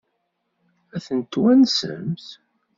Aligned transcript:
Ad 0.95 1.01
tent-twansemt? 1.05 2.25